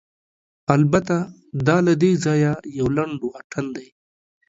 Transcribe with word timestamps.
البته، 0.75 1.17
دا 1.67 1.77
له 1.87 1.93
دې 2.01 2.11
ځایه 2.25 2.53
یو 2.79 2.87
لنډ 2.97 3.17
واټن 3.29 3.65
دی. 3.75 3.87